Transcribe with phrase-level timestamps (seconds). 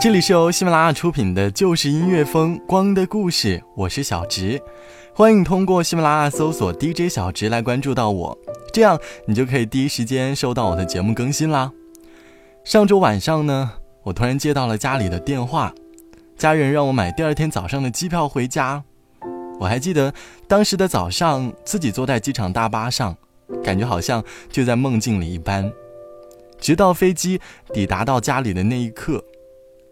[0.00, 4.62] 这里是由喜马拉雅出品的《就是音乐风光的故事》，我是小直，
[5.12, 8.38] 欢迎通过喜马拉雅搜索 DJ 小直来关注到我，
[8.72, 11.72] 这样你就可以第一时间收到我的节目更新啦。
[12.62, 13.72] 上周晚上呢，
[14.04, 15.74] 我突然接到了家里的电话，
[16.36, 18.84] 家人让我买第二天早上的机票回家。
[19.58, 20.14] 我还记得
[20.46, 23.16] 当时的早上，自己坐在机场大巴上，
[23.64, 25.72] 感觉好像就在梦境里一般，
[26.60, 27.40] 直到飞机
[27.74, 29.24] 抵达到家里的那一刻。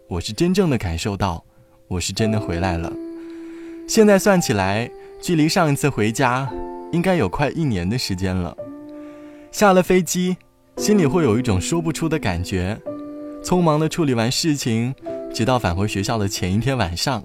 [0.09, 1.43] 我是真正的感受到，
[1.89, 2.93] 我是真的回来了。
[3.89, 4.89] 现在算起来，
[5.21, 6.49] 距离上一次回家，
[6.93, 8.55] 应该有快一年的时间了。
[9.51, 10.37] 下了飞机，
[10.77, 12.79] 心里会有一种说不出的感觉。
[13.43, 14.95] 匆忙的处理完事情，
[15.33, 17.21] 直到返回学校的前一天晚上，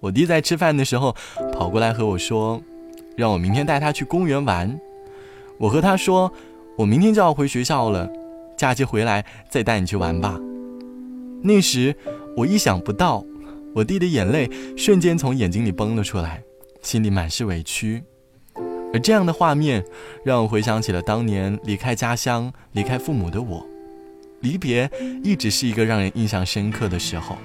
[0.00, 1.16] 我弟在吃饭的时候
[1.50, 2.60] 跑过来和我说，
[3.16, 4.78] 让我明天带他去公园玩。
[5.58, 6.30] 我和他说，
[6.76, 8.06] 我明天就要回学校了，
[8.54, 10.38] 假期回来再带你去玩吧。
[11.42, 11.94] 那时，
[12.36, 13.24] 我意想不到，
[13.74, 16.42] 我弟的眼泪瞬间从眼睛里崩了出来，
[16.82, 18.02] 心里满是委屈。
[18.94, 19.84] 而这样的画面，
[20.24, 23.66] 让我回想起了当年离开家乡、离开父母的我。
[24.40, 24.90] 离别
[25.24, 27.36] 一直是一个让人印象深刻的时候，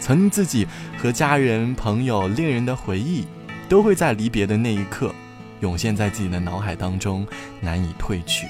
[0.00, 0.66] 曾经自己
[0.98, 3.24] 和家人、朋友、恋人的回忆，
[3.68, 5.14] 都会在离别的那一刻，
[5.60, 7.26] 涌现在自己的脑海当中，
[7.60, 8.46] 难以褪去。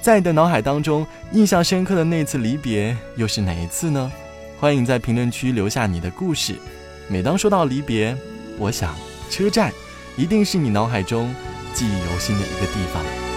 [0.00, 4.10] 在你的脑海当中，印象深刻的那次离别又是哪一次呢？
[4.58, 6.54] 欢迎在评论区留下你的故事。
[7.08, 8.16] 每当说到离别，
[8.58, 8.94] 我想
[9.28, 9.72] 车站
[10.16, 11.34] 一定是你脑海中
[11.74, 13.27] 记忆犹新的一个地方。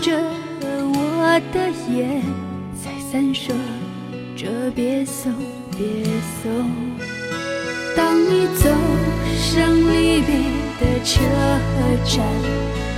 [0.00, 0.12] 着
[0.62, 2.22] 我的眼，
[2.82, 3.54] 再三说
[4.36, 5.32] 着别送
[5.76, 5.86] 别
[6.42, 6.50] 送，
[7.96, 8.70] 当你走
[9.36, 10.30] 上离别
[10.78, 11.20] 的车
[12.04, 12.24] 站，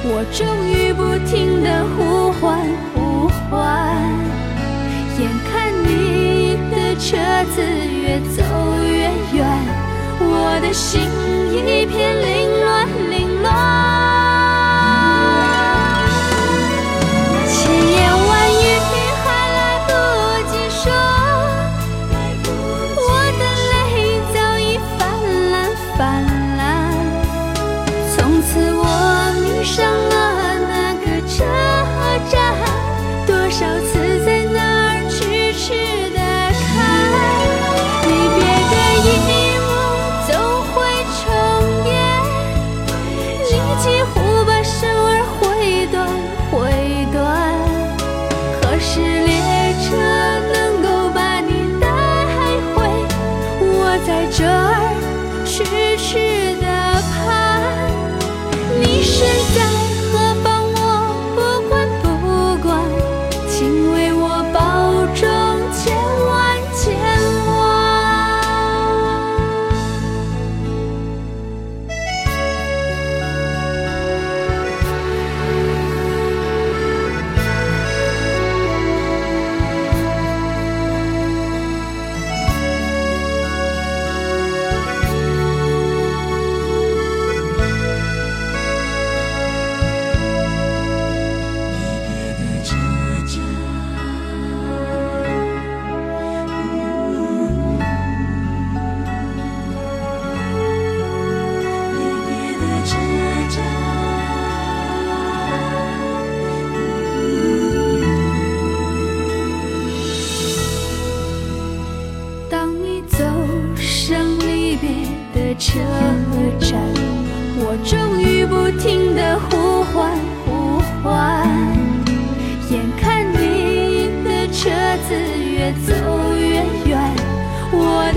[0.05, 1.67] 我终于不停的
[1.97, 2.41] 呼唤
[2.95, 3.59] 呼唤，
[5.19, 5.51] 眼看
[5.85, 7.09] 你的车
[7.55, 7.57] 子。
[8.03, 8.43] 越走
[8.83, 9.07] 越
[9.39, 9.39] 远，
[10.19, 11.01] 我的心
[11.53, 12.50] 一片凌乱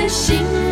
[0.04, 0.63] 的心。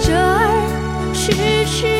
[0.00, 1.32] 这儿痴
[1.66, 1.95] 痴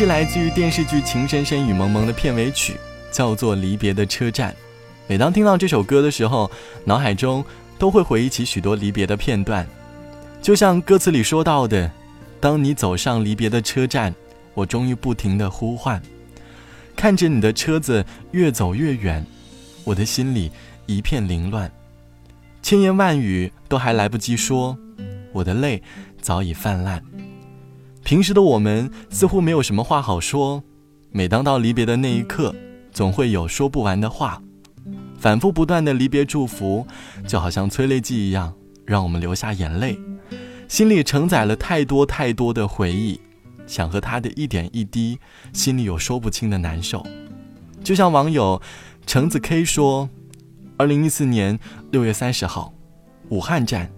[0.00, 2.80] 是来自于电视剧《情深深雨蒙蒙》的片尾曲，
[3.12, 4.50] 叫做《离别的车站》。
[5.06, 6.50] 每当听到这首歌的时候，
[6.86, 7.44] 脑海中
[7.78, 9.66] 都会回忆起许多离别的片段，
[10.40, 11.92] 就像歌词里说到的
[12.40, 14.14] ：“当你走上离别的车站，
[14.54, 16.00] 我终于不停地呼唤，
[16.96, 19.22] 看着你的车子越走越远，
[19.84, 20.50] 我的心里
[20.86, 21.70] 一片凌乱，
[22.62, 24.78] 千言万语都还来不及说，
[25.34, 25.82] 我的泪
[26.22, 27.02] 早已泛滥。”
[28.02, 30.62] 平时的我们似乎没有什么话好说，
[31.12, 32.54] 每当到离别的那一刻，
[32.90, 34.42] 总会有说不完的话，
[35.18, 36.86] 反复不断的离别祝福，
[37.26, 38.52] 就好像催泪剂一样，
[38.84, 39.98] 让我们流下眼泪，
[40.66, 43.20] 心里承载了太多太多的回忆，
[43.66, 45.18] 想和他的一点一滴，
[45.52, 47.06] 心里有说不清的难受。
[47.84, 48.60] 就像网友
[49.06, 50.08] 橙子 K 说，
[50.78, 51.58] 二零一四年
[51.92, 52.72] 六月三十号，
[53.28, 53.92] 武汉站，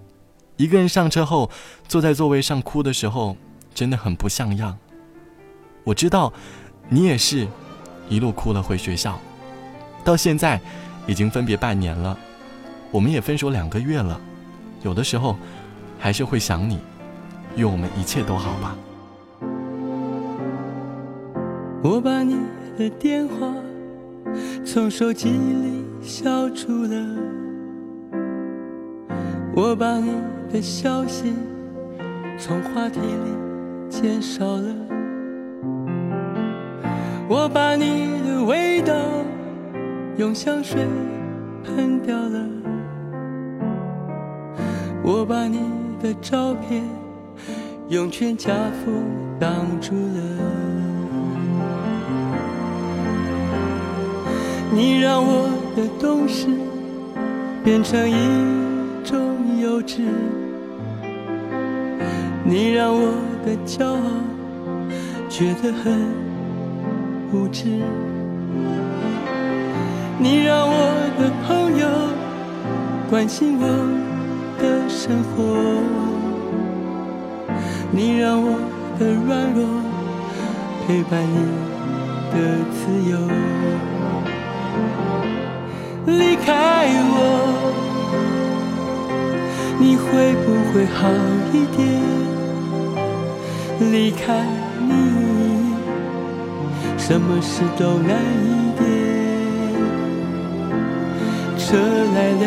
[0.57, 1.49] 一个人上车后
[1.87, 3.37] 坐在座位上哭的时候。
[3.73, 4.77] 真的很不像样。
[5.83, 6.31] 我知道，
[6.89, 7.47] 你也是，
[8.09, 9.19] 一路哭了回学校，
[10.03, 10.59] 到现在
[11.07, 12.17] 已经分别半年了，
[12.91, 14.19] 我们也分手两个月了，
[14.83, 15.35] 有的时候
[15.99, 16.79] 还是会想你。
[17.55, 18.75] 愿我们一切都好吧。
[21.83, 22.37] 我把你
[22.77, 23.53] 的电话
[24.65, 27.17] 从手机里消除了，
[29.53, 30.13] 我把你
[30.51, 31.33] 的消息
[32.39, 33.42] 从话题里。
[33.93, 34.75] 减少了，
[37.29, 38.91] 我把你的味道
[40.17, 40.81] 用香水
[41.63, 42.39] 喷掉了，
[45.03, 45.59] 我把你
[46.01, 46.83] 的照片
[47.89, 48.51] 用全家
[48.83, 48.91] 福
[49.39, 50.21] 挡住了。
[54.71, 56.47] 你让我的懂事
[57.63, 58.15] 变成一
[59.03, 59.19] 种
[59.61, 60.01] 幼稚，
[62.43, 63.32] 你让我。
[63.45, 63.97] 的骄傲，
[65.29, 65.83] 觉得很
[67.31, 67.65] 无知。
[70.17, 70.73] 你让我
[71.19, 71.85] 的朋友
[73.09, 73.65] 关心我
[74.61, 75.33] 的生活，
[77.91, 78.57] 你让我
[78.97, 79.65] 的软弱
[80.87, 81.35] 陪伴你
[82.31, 82.35] 的
[82.71, 83.11] 自由。
[86.05, 87.19] 离开我，
[89.79, 91.09] 你会不会好
[91.51, 91.81] 一点？
[93.91, 94.45] 离开
[94.87, 94.91] 你，
[96.97, 98.81] 什么事都难一点。
[101.57, 101.77] 车
[102.15, 102.45] 来了，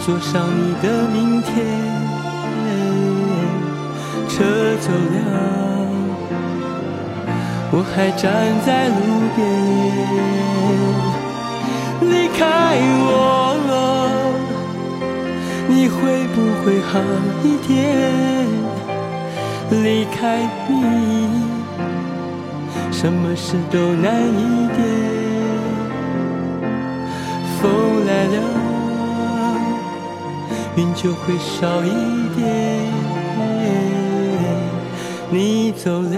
[0.00, 1.48] 坐上你的明天。
[4.28, 4.44] 车
[4.80, 5.16] 走了，
[7.72, 8.24] 我还站
[8.64, 8.98] 在路
[9.34, 9.38] 边。
[12.10, 12.40] 离开
[13.10, 13.12] 我，
[15.68, 15.96] 你会
[16.34, 17.00] 不会好
[17.42, 17.76] 一点？
[19.70, 21.28] 离开你，
[22.90, 24.78] 什么事都难一点。
[27.60, 28.36] 风来了，
[30.76, 31.90] 云就会少一
[32.34, 32.40] 点。
[35.30, 36.16] 你走了，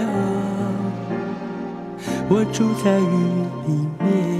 [2.29, 3.03] 我住在雨
[3.67, 4.30] 里面。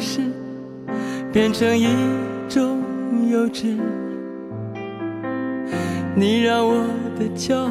[0.00, 0.22] 是
[1.30, 1.86] 变成一
[2.48, 2.82] 种
[3.30, 3.76] 幼稚，
[6.14, 6.74] 你让我
[7.18, 7.70] 的骄傲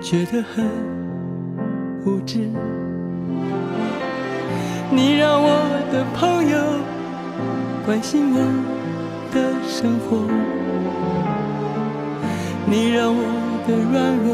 [0.00, 0.64] 觉得很
[2.06, 2.38] 无知，
[4.90, 5.48] 你让我
[5.92, 6.56] 的朋友
[7.84, 8.38] 关心我
[9.34, 10.24] 的生活，
[12.64, 13.22] 你让我
[13.66, 14.28] 的软弱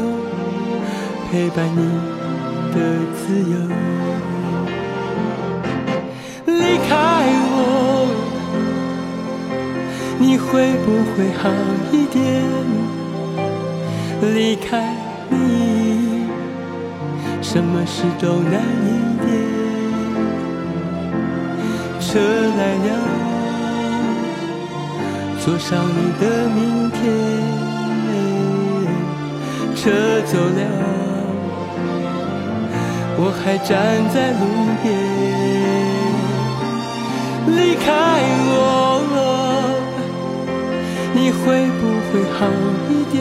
[1.29, 1.81] 陪伴你
[2.73, 2.77] 的
[3.15, 3.98] 自由。
[6.89, 6.97] 离开
[7.51, 8.09] 我，
[10.17, 11.43] 你会不会好
[11.91, 12.17] 一点？
[14.33, 14.95] 离开
[15.29, 16.25] 你，
[17.43, 18.89] 什么事都难一
[19.21, 19.27] 点。
[21.99, 22.19] 车
[22.57, 22.89] 来了，
[25.45, 26.97] 坐上你的明天。
[29.75, 29.91] 车
[30.25, 30.61] 走了，
[33.15, 33.69] 我还站
[34.11, 34.41] 在路
[34.81, 34.87] 边。
[37.59, 37.91] 离开
[38.51, 38.55] 我，
[41.13, 42.39] 你会不会好
[42.89, 43.17] 一点？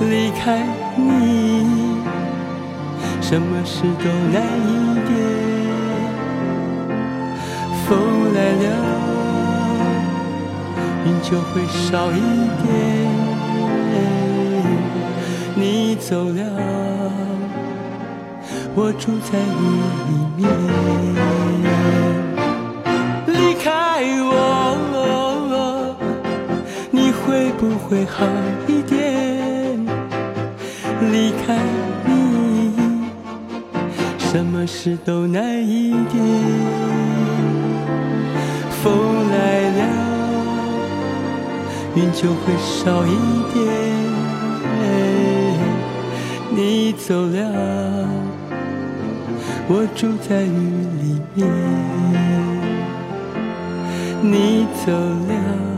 [0.00, 0.42] 离开
[0.96, 1.04] 你，
[3.20, 4.68] 什么事都难一
[5.06, 5.10] 点。
[7.86, 7.88] 风
[8.32, 8.66] 来了，
[11.04, 12.18] 云就会少一
[12.62, 12.66] 点。
[15.54, 16.40] 你走了，
[18.74, 19.62] 我住在雨
[20.08, 20.48] 里面。
[24.00, 25.94] 爱我，
[26.90, 28.24] 你会不会好
[28.66, 29.78] 一点，
[31.12, 31.58] 离开
[32.06, 32.72] 你，
[34.18, 36.18] 什么事都难一点。
[38.82, 39.82] 风来了，
[41.94, 43.14] 云就会少一
[43.52, 43.60] 点。
[46.52, 48.08] 你走了，
[49.68, 52.39] 我住在雨里面。
[54.22, 55.70] 你走了。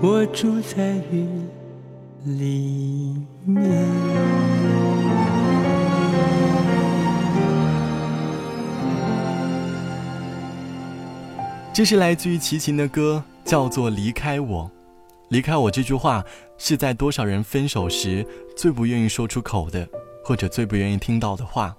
[0.00, 1.26] 我住在雨
[2.24, 3.86] 里面。
[11.72, 14.64] 这是来自于齐秦的歌，叫做《离开我》。
[15.28, 16.24] 离开我这句话，
[16.56, 19.88] 是在多少人分手时最不愿意说出口的，
[20.24, 21.76] 或者最不愿意听到的话。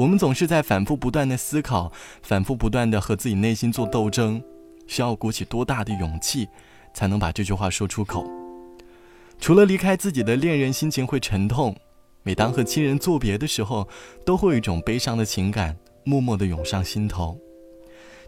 [0.00, 1.92] 我们总是在反复不断的思考，
[2.22, 4.42] 反复不断的和自己内心做斗争，
[4.86, 6.48] 需要鼓起多大的勇气？
[6.94, 8.24] 才能把这句话说出口。
[9.38, 11.74] 除了离开自己的恋人，心情会沉痛；
[12.22, 13.86] 每当和亲人作别的时候，
[14.24, 17.38] 都会有一种悲伤的情感默默地涌上心头。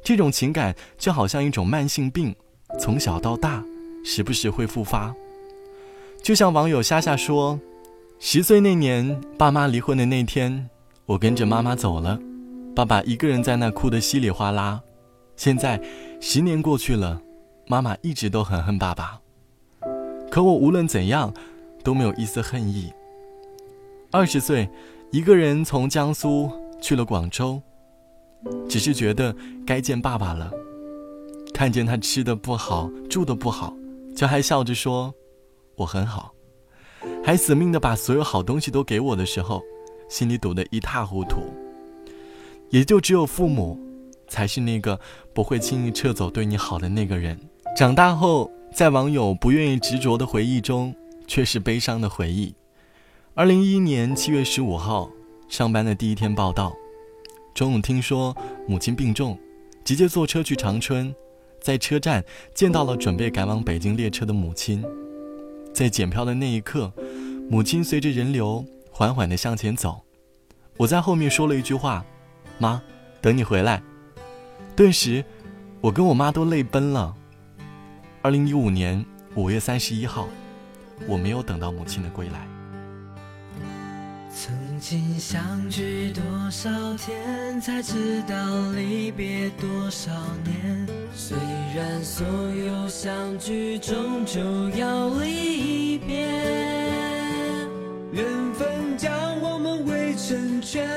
[0.04, 2.36] 这种情感就好像一种慢性病，
[2.78, 3.64] 从小到大，
[4.04, 5.14] 时不时会复发。
[6.22, 7.58] 就像网友夏夏说
[8.20, 10.68] ：“十岁那年，爸妈离婚的那天，
[11.06, 12.18] 我跟着妈妈走了，
[12.74, 14.80] 爸爸一个人在那哭得稀里哗啦。
[15.36, 15.80] 现在，
[16.20, 17.20] 十年过去了。”
[17.68, 19.18] 妈妈一直都很恨爸爸，
[20.30, 21.32] 可我无论怎样
[21.82, 22.92] 都没有一丝恨意。
[24.10, 24.68] 二十岁，
[25.10, 26.50] 一个人从江苏
[26.82, 27.62] 去了广州，
[28.68, 30.50] 只是觉得该见爸爸了。
[31.54, 33.72] 看见他吃的不好，住的不好，
[34.14, 35.14] 就还笑着说
[35.76, 36.34] ：“我很好。”
[37.24, 39.62] 还死命的把所有好东西都给我的时候，
[40.12, 41.50] 心里堵得一塌糊涂。
[42.68, 43.80] 也就只有父母，
[44.28, 45.00] 才是那个
[45.32, 47.38] 不会轻易撤走对你好的那个人。
[47.74, 50.94] 长大后，在网友不愿意执着的回忆中，
[51.26, 52.54] 却是悲伤的回忆。
[53.32, 55.10] 二零一一年七月十五号，
[55.48, 56.74] 上班的第一天报道，
[57.54, 58.36] 中午听说
[58.68, 59.38] 母亲病重，
[59.82, 61.14] 直接坐车去长春，
[61.58, 62.22] 在车站
[62.54, 64.84] 见到了准备赶往北京列车的母亲。
[65.72, 66.92] 在检票的那一刻，
[67.48, 68.62] 母亲随着人流
[69.02, 70.00] 缓缓地向前走，
[70.76, 72.04] 我在后面说了一句话
[72.56, 72.80] ：“妈，
[73.20, 73.82] 等你回来。”
[74.76, 75.24] 顿时，
[75.80, 77.12] 我跟我妈都泪奔了。
[78.22, 79.04] 二零一五年
[79.34, 80.28] 五月三十一号，
[81.08, 82.46] 我没有等到母亲的归来。
[84.32, 88.36] 曾经相聚多少天，才知道
[88.70, 90.12] 离别多少
[90.44, 90.86] 年。
[91.12, 91.36] 虽
[91.74, 94.40] 然所有相聚终究
[94.70, 96.81] 要离别，
[100.32, 100.88] 成圈，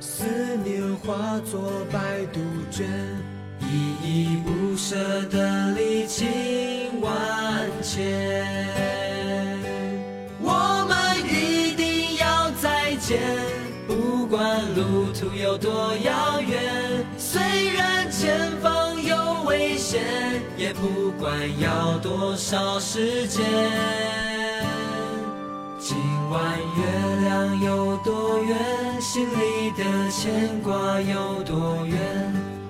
[0.00, 0.22] 思
[0.62, 2.86] 念化作白杜鹃，
[3.62, 4.98] 依依不舍
[5.30, 7.10] 的离情万
[7.80, 8.22] 千。
[10.42, 13.18] 我们一定要再见
[13.88, 16.62] 不管路途有多遥远，
[17.16, 17.40] 虽
[17.72, 20.02] 然前方有危险，
[20.58, 23.42] 也不管要多少时间。
[26.32, 28.56] 今晚月亮有多圆，
[29.02, 31.98] 心里的牵挂有多远？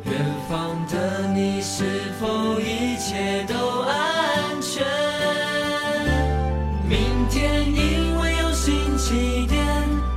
[0.05, 1.85] 远方的你是
[2.19, 4.85] 否一切都安全？
[6.89, 6.99] 明
[7.31, 9.65] 天因为有新起点。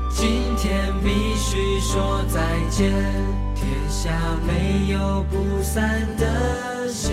[0.09, 2.91] 今天必须说再见，
[3.53, 4.09] 天下
[4.47, 7.11] 没有不散的喜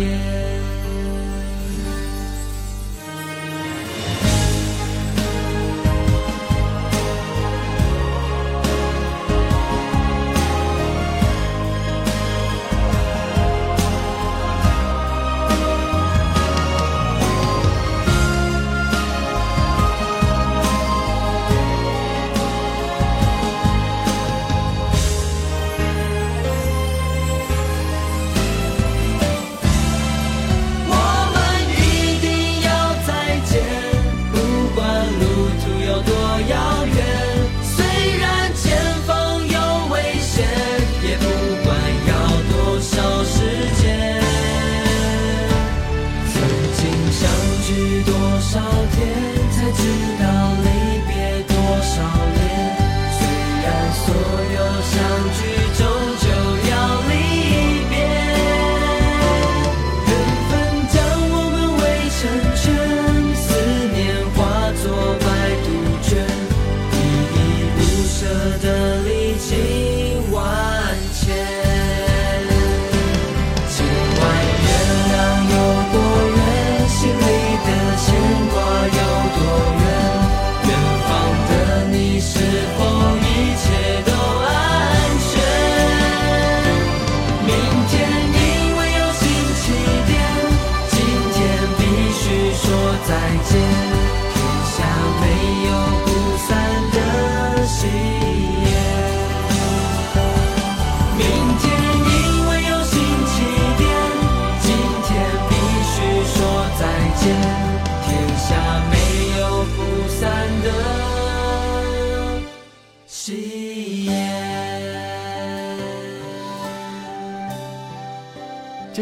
[0.00, 0.53] 宴。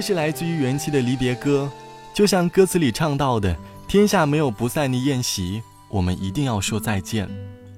[0.03, 1.71] 是来自于元气的离别歌，
[2.13, 7.29] 就像歌词里唱到的：“天下没有不散的宴席，我们一定要说再见。”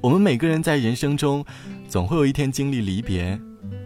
[0.00, 1.44] 我们每个人在人生中，
[1.87, 3.38] 总会有一天经历离别，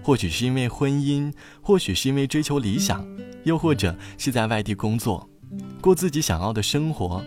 [0.04, 3.04] 或许是因为婚姻，或许是因为追求理想，
[3.42, 5.28] 又或者是在外地工作，
[5.80, 7.24] 过自己想要的生活，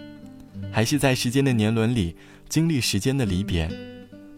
[0.72, 2.16] 还是在时间的年轮里
[2.48, 3.70] 经历时间的离别。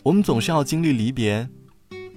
[0.02, 1.48] 我们总是要经历离别，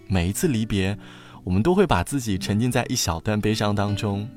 [0.09, 0.99] 每一次离别。
[1.45, 4.29] 我们都会把自己沉浸在一小段悲伤当中，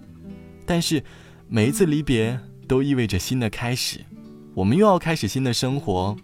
[0.69, 1.03] 但是
[1.47, 4.05] 每一次离别都意味着新的开始，
[4.53, 6.15] 我们又要开始新的生活。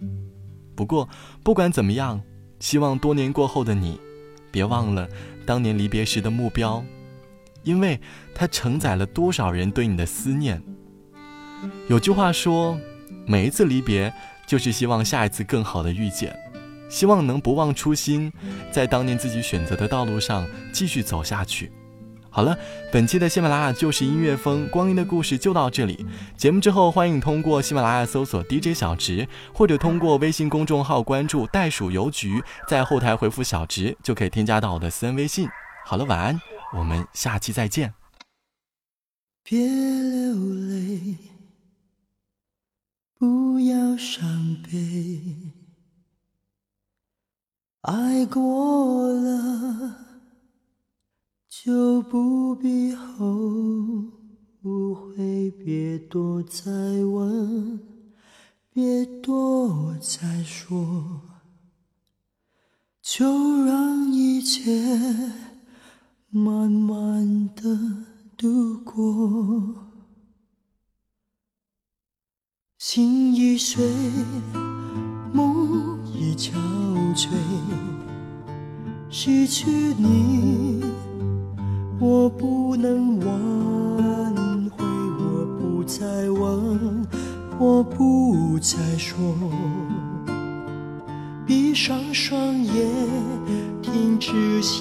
[0.76, 1.08] 不过
[1.42, 2.22] 不管怎么样，
[2.60, 3.98] 希望多年过后的你，
[4.52, 5.08] 别忘了
[5.44, 6.84] 当年离别时的目标，
[7.64, 8.00] 因为
[8.36, 10.62] 它承载了多少人对你的思念。
[11.88, 12.78] 有句话说，
[13.26, 14.14] 每一次离别
[14.46, 16.32] 就是希望下一次更好的遇见。
[16.88, 18.32] 希望能不忘初心，
[18.70, 21.72] 在当年自己选择的道路上继续走下去。
[22.36, 22.54] 好了，
[22.92, 26.04] 本期的喜马拉雅就是音乐风光阴的故事就到这里。
[26.36, 35.48] 节目之后，欢迎通过喜马拉雅搜索 DJ 小直，或者通过微信公众号关注袋鼠邮局，在后台回复小直就可以添加到我的私人微信。
[35.86, 36.38] 好了，晚安，
[36.74, 37.94] 我们下期再见。
[39.42, 40.34] 别流
[40.68, 41.16] 泪，
[43.18, 45.22] 不要伤悲。
[47.80, 50.05] 爱过了，
[51.66, 53.24] 就不必后
[54.94, 55.50] 悔。
[55.64, 57.80] 别多再问，
[58.72, 61.22] 别多再说，
[63.02, 64.70] 就让一切
[66.30, 67.76] 慢慢的
[68.36, 69.74] 度过。
[72.78, 73.84] 心已碎，
[75.32, 76.52] 梦已憔
[77.16, 77.28] 悴。
[79.10, 80.80] 失去你，
[81.98, 84.84] 我不能挽回，
[85.18, 87.06] 我不再问，
[87.58, 89.16] 我不再说，
[91.46, 92.86] 闭上双眼，
[93.80, 94.78] 停止想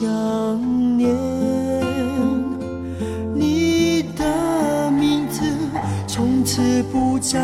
[0.98, 1.16] 念。
[3.34, 5.42] 你的名字
[6.08, 7.40] 从此不再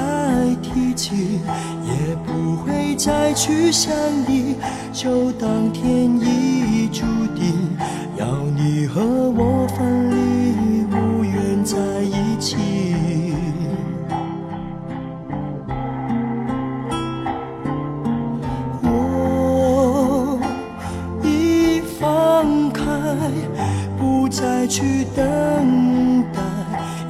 [0.62, 1.40] 提起，
[1.86, 3.94] 也不会再去想
[4.28, 4.56] 你，
[4.92, 7.06] 就当天意注
[7.36, 7.61] 定，
[8.94, 12.58] 和我分离，无缘在一起。
[18.84, 20.38] 我
[21.24, 22.84] 已放开，
[23.98, 25.24] 不再去等
[26.34, 26.42] 待，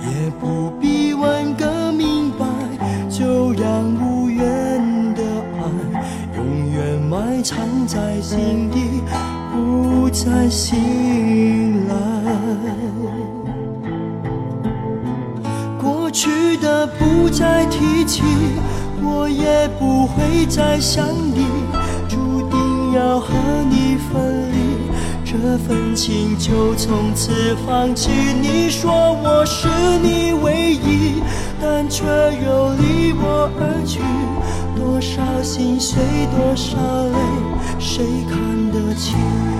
[0.05, 2.45] 也不必问个明白，
[3.09, 4.45] 就让无缘
[5.15, 5.23] 的
[5.57, 5.61] 爱
[6.37, 9.01] 永远埋藏在心底，
[9.51, 10.77] 不再醒
[19.51, 21.45] 也不会再想你，
[22.07, 23.33] 注定要和
[23.69, 24.55] 你分离，
[25.25, 28.09] 这份情就从此放弃。
[28.41, 29.67] 你说我是
[30.01, 31.21] 你唯一，
[31.61, 33.99] 但却又离我而去，
[34.75, 36.01] 多少心碎，
[36.35, 37.17] 多少泪，
[37.77, 39.50] 谁看得清？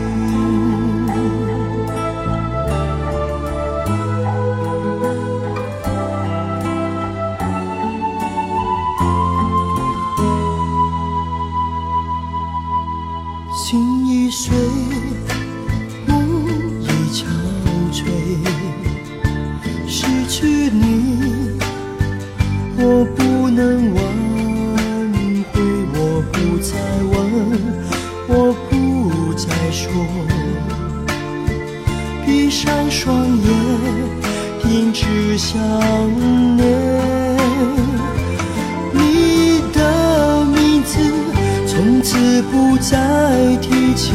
[42.21, 44.11] 从此不再提起，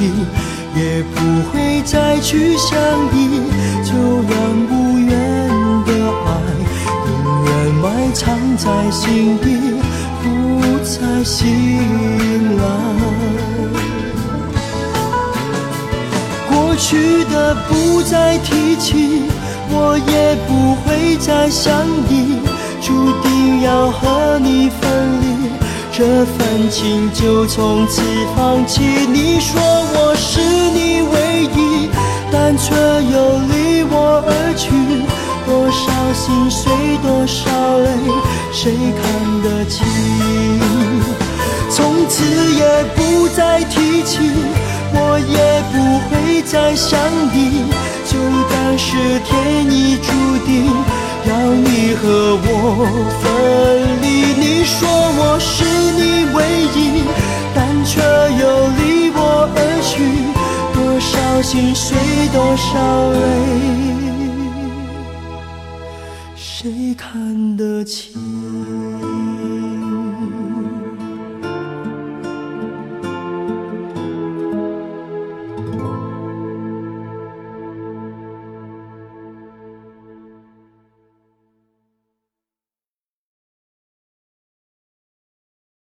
[0.77, 1.19] 也不
[1.51, 2.79] 会再去想
[3.13, 3.43] 你，
[3.83, 3.93] 就
[4.23, 4.33] 让
[4.71, 5.11] 无缘
[5.85, 5.91] 的
[6.25, 6.29] 爱
[7.09, 7.11] 永
[7.45, 7.51] 远
[7.83, 8.25] 埋藏
[8.57, 9.47] 在心底，
[10.23, 10.25] 不
[10.85, 11.43] 再醒
[12.59, 12.63] 来。
[16.49, 17.35] 过去的
[17.69, 19.23] 不再提起，
[19.69, 22.39] 我也不会再想你，
[22.81, 25.26] 注定要和你分离，
[25.97, 28.03] 这份情就从此
[28.37, 28.83] 放弃。
[29.11, 31.89] 你说我是你唯一，
[32.31, 34.69] 但却又离我而去，
[35.47, 36.71] 多少心碎，
[37.03, 37.89] 多少泪，
[38.53, 39.87] 谁看得清？
[41.71, 44.19] 从此也不再提起，
[44.93, 45.81] 我也不
[46.11, 47.01] 会再想
[47.33, 47.65] 你，
[48.05, 48.19] 就
[48.51, 50.13] 当是天意注
[50.45, 50.71] 定，
[51.29, 52.47] 要你和我
[53.21, 53.25] 分
[54.03, 54.05] 离。
[54.39, 55.65] 你说我是
[55.99, 56.01] 你
[56.35, 56.39] 唯
[56.75, 56.79] 一，
[57.55, 58.43] 但却又
[58.79, 59.21] 离我
[59.55, 59.95] 而去，
[60.75, 61.97] 多少心碎，
[62.33, 62.71] 多少
[63.13, 63.17] 泪，
[66.37, 68.13] 谁看得清？